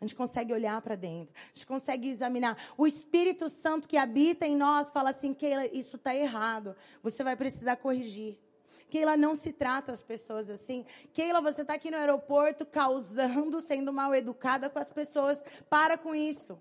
[0.00, 2.56] A gente consegue olhar para dentro, a gente consegue examinar.
[2.78, 7.34] O Espírito Santo que habita em nós fala assim: Keila, isso está errado, você vai
[7.34, 8.38] precisar corrigir.
[8.88, 10.86] Keila, não se trata as pessoas assim.
[11.12, 15.42] Keila, você está aqui no aeroporto causando, sendo mal educada com as pessoas.
[15.68, 16.56] Para com isso.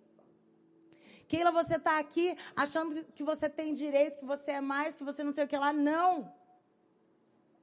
[1.32, 5.24] Keila, você está aqui achando que você tem direito, que você é mais, que você
[5.24, 5.72] não sei o que lá.
[5.72, 6.30] Não.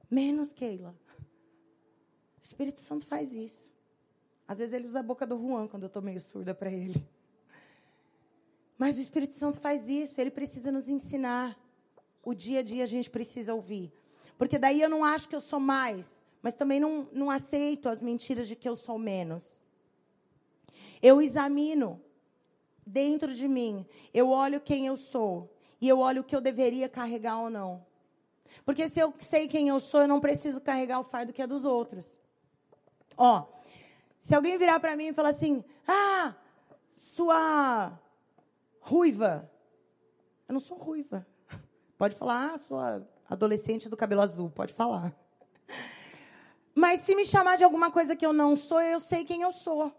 [0.09, 0.95] Menos, Keila.
[2.41, 3.69] O Espírito Santo faz isso.
[4.47, 7.07] Às vezes ele usa a boca do Juan quando eu estou meio surda para ele.
[8.75, 10.19] Mas o Espírito Santo faz isso.
[10.19, 11.55] Ele precisa nos ensinar.
[12.23, 13.93] O dia a dia a gente precisa ouvir.
[14.35, 16.19] Porque daí eu não acho que eu sou mais.
[16.41, 19.59] Mas também não, não aceito as mentiras de que eu sou menos.
[21.03, 22.01] Eu examino
[22.89, 26.89] dentro de mim, eu olho quem eu sou e eu olho o que eu deveria
[26.89, 27.85] carregar ou não.
[28.65, 31.47] Porque se eu sei quem eu sou, eu não preciso carregar o fardo que é
[31.47, 32.17] dos outros.
[33.15, 33.45] Ó,
[34.21, 36.35] se alguém virar para mim e falar assim: "Ah,
[36.93, 37.97] sua
[38.79, 39.49] ruiva".
[40.47, 41.25] Eu não sou ruiva.
[41.97, 45.15] Pode falar: "Ah, sua adolescente do cabelo azul", pode falar.
[46.73, 49.51] Mas se me chamar de alguma coisa que eu não sou, eu sei quem eu
[49.51, 49.93] sou.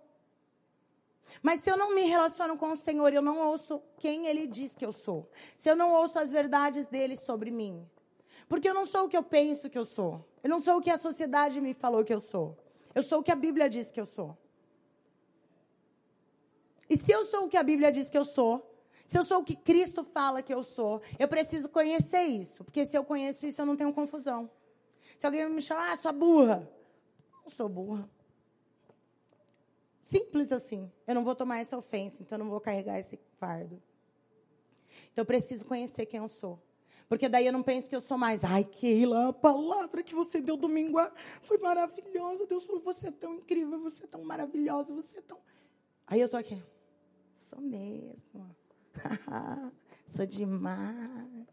[1.43, 4.75] Mas se eu não me relaciono com o Senhor, eu não ouço quem Ele diz
[4.75, 5.31] que eu sou.
[5.57, 7.87] Se eu não ouço as verdades dele sobre mim.
[8.49, 10.25] Porque eu não sou o que eu penso que eu sou.
[10.43, 12.57] Eu não sou o que a sociedade me falou que eu sou.
[12.95, 14.37] Eu sou o que a Bíblia diz que eu sou.
[16.89, 18.69] E se eu sou o que a Bíblia diz que eu sou,
[19.07, 22.65] se eu sou o que Cristo fala que eu sou, eu preciso conhecer isso.
[22.65, 24.51] Porque se eu conheço isso, eu não tenho confusão.
[25.17, 26.69] Se alguém me chamar, ah, sua burra.
[27.43, 28.09] Não sou burra.
[30.11, 30.91] Simples assim.
[31.07, 33.81] Eu não vou tomar essa ofensa, então eu não vou carregar esse fardo.
[35.13, 36.61] Então eu preciso conhecer quem eu sou.
[37.09, 38.43] Porque daí eu não penso que eu sou mais.
[38.43, 40.99] Ai, Keila, a palavra que você deu domingo
[41.43, 42.45] foi maravilhosa.
[42.45, 45.39] Deus falou: você é tão incrível, você é tão maravilhosa, você é tão.
[46.09, 46.61] Aí eu tô aqui.
[47.49, 48.57] Sou mesmo.
[50.09, 51.47] sou demais.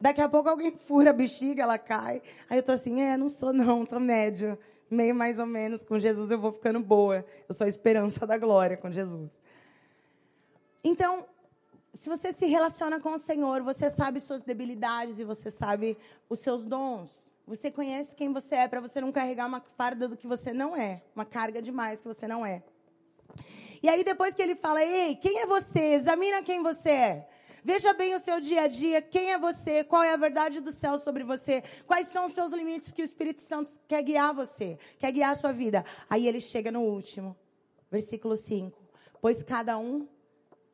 [0.00, 2.22] Daqui a pouco alguém fura a bexiga, ela cai.
[2.48, 4.56] Aí eu tô assim, é, não sou não, tô médio.
[4.90, 5.82] Meio mais ou menos.
[5.82, 7.24] Com Jesus eu vou ficando boa.
[7.48, 9.38] Eu sou a esperança da glória com Jesus.
[10.82, 11.26] Então,
[11.92, 15.96] se você se relaciona com o Senhor, você sabe suas debilidades e você sabe
[16.28, 17.26] os seus dons.
[17.46, 20.76] Você conhece quem você é para você não carregar uma farda do que você não
[20.76, 22.62] é, uma carga demais que você não é.
[23.82, 25.94] E aí depois que ele fala: "Ei, quem é você?
[25.94, 27.28] Examina quem você é".
[27.68, 30.72] Veja bem o seu dia a dia, quem é você, qual é a verdade do
[30.72, 34.78] céu sobre você, quais são os seus limites que o Espírito Santo quer guiar você,
[34.98, 35.84] quer guiar a sua vida.
[36.08, 37.36] Aí ele chega no último,
[37.90, 38.74] versículo 5.
[39.20, 40.08] Pois cada um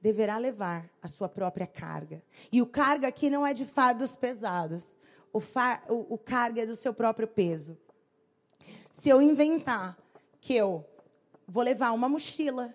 [0.01, 2.23] deverá levar a sua própria carga.
[2.53, 4.95] E o carga aqui não é de fardos pesados.
[5.33, 7.77] O, far, o, o carga é do seu próprio peso.
[8.93, 9.99] Se eu inventar
[10.41, 10.89] que eu
[11.45, 12.73] vou levar uma mochila,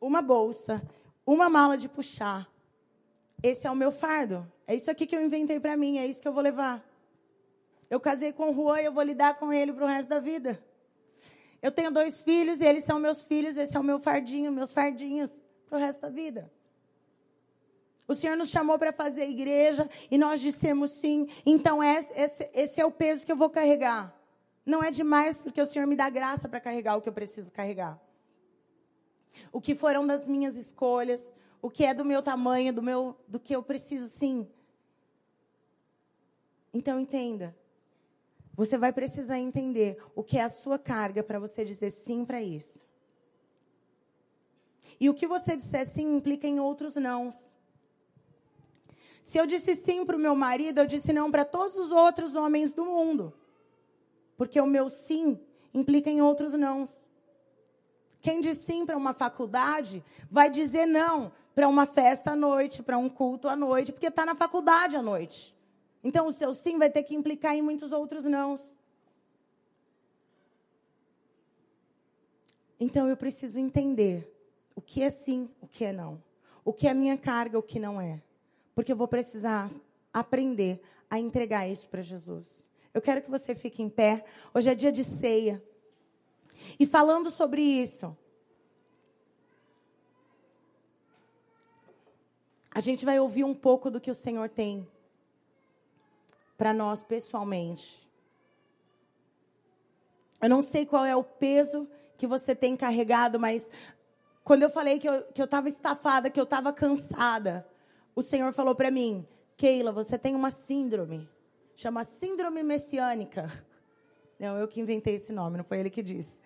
[0.00, 0.82] uma bolsa,
[1.24, 2.50] uma mala de puxar,
[3.42, 4.50] esse é o meu fardo.
[4.66, 6.84] É isso aqui que eu inventei para mim, é isso que eu vou levar.
[7.88, 10.20] Eu casei com o Juan e eu vou lidar com ele para o resto da
[10.20, 10.62] vida.
[11.60, 14.72] Eu tenho dois filhos e eles são meus filhos, esse é o meu fardinho, meus
[14.72, 16.50] fardinhos para o resto da vida.
[18.10, 21.28] O Senhor nos chamou para fazer igreja e nós dissemos sim.
[21.46, 24.12] Então, esse, esse, é o peso que eu vou carregar.
[24.66, 27.52] Não é demais, porque o Senhor me dá graça para carregar o que eu preciso
[27.52, 28.00] carregar.
[29.52, 33.38] O que foram das minhas escolhas, o que é do meu tamanho, do meu, do
[33.38, 34.48] que eu preciso, sim.
[36.72, 37.56] Então entenda.
[38.54, 42.42] Você vai precisar entender o que é a sua carga para você dizer sim para
[42.42, 42.84] isso.
[44.98, 47.34] E o que você disser sim implica em outros nãos.
[49.22, 52.34] Se eu disse sim para o meu marido, eu disse não para todos os outros
[52.34, 53.32] homens do mundo.
[54.36, 55.40] Porque o meu sim
[55.72, 57.02] implica em outros nãos.
[58.20, 62.96] Quem diz sim para uma faculdade vai dizer não para uma festa à noite, para
[62.96, 65.54] um culto à noite, porque está na faculdade à noite.
[66.02, 68.76] Então, o seu sim vai ter que implicar em muitos outros nãos.
[72.78, 74.34] Então, eu preciso entender
[74.74, 76.22] o que é sim, o que é não.
[76.64, 78.22] O que é minha carga, o que não é.
[78.74, 79.70] Porque eu vou precisar
[80.12, 80.80] aprender
[81.10, 82.48] a entregar isso para Jesus.
[82.94, 84.24] Eu quero que você fique em pé.
[84.54, 85.62] Hoje é dia de ceia.
[86.78, 88.16] E falando sobre isso,
[92.70, 94.86] a gente vai ouvir um pouco do que o Senhor tem
[96.56, 98.08] para nós pessoalmente.
[100.40, 103.70] Eu não sei qual é o peso que você tem carregado, mas
[104.44, 107.66] quando eu falei que eu estava estafada, que eu estava cansada,
[108.14, 111.28] o Senhor falou para mim: Keila, você tem uma síndrome,
[111.76, 113.50] chama Síndrome Messiânica.
[114.38, 116.40] Não, eu que inventei esse nome, não foi ele que disse.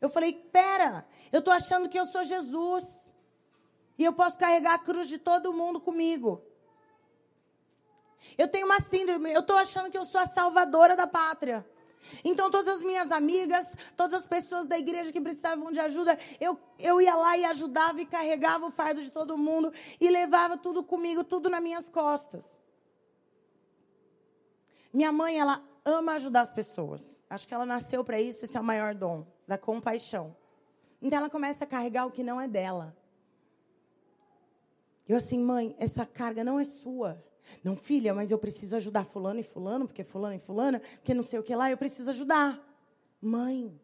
[0.00, 3.10] Eu falei: pera, eu estou achando que eu sou Jesus.
[3.98, 6.42] E eu posso carregar a cruz de todo mundo comigo.
[8.36, 11.64] Eu tenho uma síndrome, eu estou achando que eu sou a salvadora da pátria.
[12.24, 16.58] Então, todas as minhas amigas, todas as pessoas da igreja que precisavam de ajuda, eu,
[16.78, 20.84] eu ia lá e ajudava e carregava o fardo de todo mundo e levava tudo
[20.84, 22.46] comigo, tudo nas minhas costas.
[24.92, 27.24] Minha mãe, ela ama ajudar as pessoas.
[27.28, 30.36] Acho que ela nasceu para isso, esse é o maior dom, da compaixão.
[31.00, 32.96] Então, ela começa a carregar o que não é dela.
[35.08, 37.22] Eu assim, mãe, essa carga não é sua.
[37.62, 41.22] Não, filha, mas eu preciso ajudar fulano e fulano, porque fulano e fulana, porque não
[41.22, 42.60] sei o que lá, eu preciso ajudar.
[43.20, 43.78] Mãe,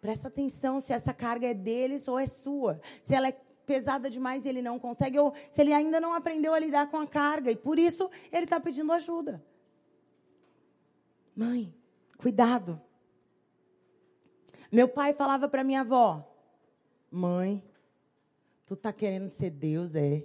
[0.00, 2.80] presta atenção se essa carga é deles ou é sua.
[3.02, 3.32] Se ela é
[3.66, 6.96] pesada demais e ele não consegue, ou se ele ainda não aprendeu a lidar com
[6.96, 9.44] a carga, e por isso ele está pedindo ajuda.
[11.34, 11.74] Mãe,
[12.18, 12.80] cuidado.
[14.70, 16.24] Meu pai falava para minha avó:
[17.10, 17.62] Mãe,
[18.66, 20.24] tu tá querendo ser Deus, é?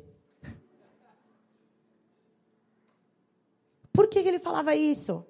[3.92, 5.26] Por que, que ele falava isso?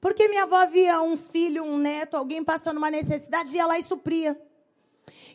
[0.00, 3.82] Porque minha avó via um filho, um neto, alguém passando uma necessidade, ia lá e
[3.82, 4.40] supria.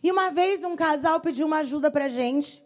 [0.02, 2.64] E uma vez um casal pediu uma ajuda para a gente.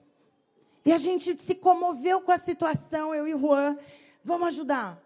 [0.86, 3.78] E a gente se comoveu com a situação, eu e Juan.
[4.24, 5.02] Vamos ajudar.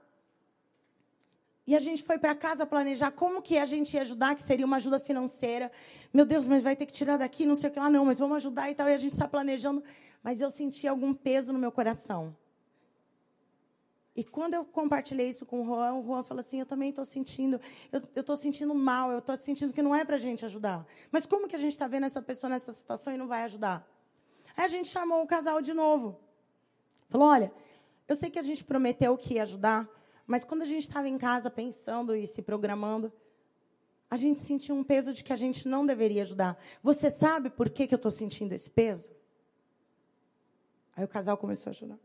[1.68, 4.65] E a gente foi para casa planejar como que a gente ia ajudar, que seria
[4.65, 5.70] uma ajuda financeira.
[6.13, 8.20] Meu Deus, mas vai ter que tirar daqui, não sei o que lá, não, mas
[8.20, 8.88] vamos ajudar e tal.
[8.88, 9.84] E a gente está planejando.
[10.24, 12.34] Mas eu senti algum peso no meu coração.
[14.15, 17.05] E quando eu compartilhei isso com o Juan, o Juan falou assim: Eu também estou
[17.05, 17.59] sentindo,
[17.91, 20.88] eu estou sentindo mal, eu estou sentindo que não é para a gente ajudar.
[21.11, 23.86] Mas como que a gente está vendo essa pessoa nessa situação e não vai ajudar?
[24.55, 26.18] Aí a gente chamou o casal de novo.
[27.09, 27.51] Falou: Olha,
[28.07, 29.88] eu sei que a gente prometeu que ia ajudar,
[30.28, 33.11] mas quando a gente estava em casa pensando e se programando,
[34.09, 36.61] a gente sentiu um peso de que a gente não deveria ajudar.
[36.84, 39.09] Você sabe por que, que eu estou sentindo esse peso?
[40.95, 41.99] Aí o casal começou a chorar.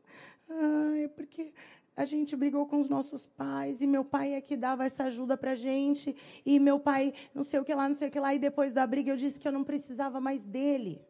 [0.48, 1.52] Ah, é porque
[1.96, 5.36] a gente brigou com os nossos pais e meu pai é que dava essa ajuda
[5.36, 6.14] para gente
[6.44, 8.72] e meu pai não sei o que lá, não sei o que lá e depois
[8.72, 11.00] da briga eu disse que eu não precisava mais dele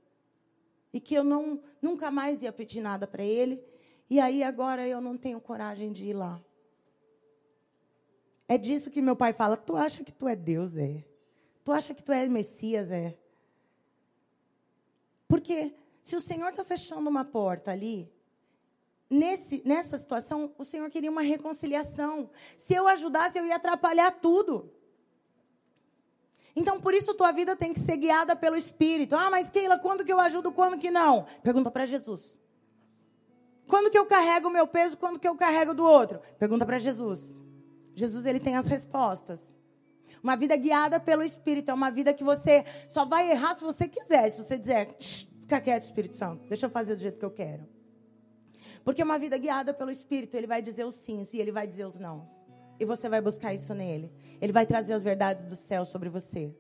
[0.93, 3.63] e que eu não nunca mais ia pedir nada para ele
[4.11, 6.41] e aí agora eu não tenho coragem de ir lá.
[8.49, 9.57] É disso que meu pai fala.
[9.57, 11.05] Tu acha que tu é Deus, é?
[11.65, 13.17] Tu acha que tu é Messias, é?
[15.29, 18.13] Porque se o Senhor está fechando uma porta ali,
[19.09, 22.31] nesse, nessa situação, o Senhor queria uma reconciliação.
[22.57, 24.73] Se eu ajudasse, eu ia atrapalhar tudo.
[26.55, 29.15] Então, por isso, tua vida tem que ser guiada pelo Espírito.
[29.15, 31.27] Ah, mas Keila, quando que eu ajudo, quando que não?
[31.43, 32.39] Pergunta para Jesus.
[33.67, 36.21] Quando que eu carrego o meu peso, quando que eu carrego do outro?
[36.39, 37.41] Pergunta para Jesus.
[37.95, 39.55] Jesus, ele tem as respostas.
[40.23, 43.89] Uma vida guiada pelo Espírito é uma vida que você só vai errar se você
[43.89, 44.31] quiser.
[44.31, 47.67] Se você dizer, fica quieto, Espírito Santo, deixa eu fazer do jeito que eu quero.
[48.85, 51.85] Porque uma vida guiada pelo Espírito, ele vai dizer os sims e ele vai dizer
[51.85, 52.31] os nãos.
[52.79, 54.13] E você vai buscar isso nele.
[54.41, 56.55] Ele vai trazer as verdades do céu sobre você.